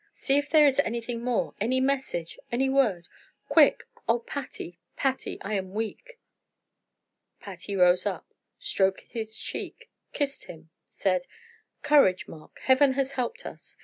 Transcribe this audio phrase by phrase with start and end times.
[0.15, 3.07] "See if there is anything more any message any word
[3.47, 5.37] quick oh, Patty, Patty.
[5.41, 6.19] I am weak!"
[7.39, 8.25] Patty rose up,
[8.57, 11.27] stroked his cheek, kissed him, said:
[11.83, 12.57] "Courage, Mark!
[12.63, 13.77] Heaven has helped us!"